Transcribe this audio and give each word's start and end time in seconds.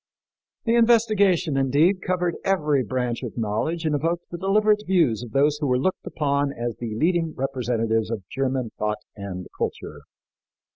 The 0.65 0.73
investigation, 0.73 1.55
indeed, 1.57 2.01
covered 2.01 2.33
every 2.43 2.81
branch 2.83 3.21
of 3.21 3.37
knowledge 3.37 3.85
and 3.85 3.93
evoked 3.93 4.31
the 4.31 4.37
deliberate 4.39 4.81
views 4.87 5.21
of 5.21 5.29
those 5.29 5.59
who 5.59 5.67
were 5.67 5.77
looked 5.77 6.07
upon 6.07 6.51
as 6.53 6.75
the 6.77 6.95
leading 6.95 7.35
representatives 7.35 8.09
of 8.09 8.27
German 8.27 8.71
thought 8.79 9.03
and 9.15 9.45
culture. 9.55 9.99